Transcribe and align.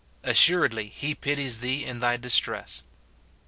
Assuredly 0.23 0.87
he 0.87 1.13
pities 1.13 1.59
thee 1.59 1.85
in 1.85 1.99
thy 1.99 2.17
distress. 2.17 2.81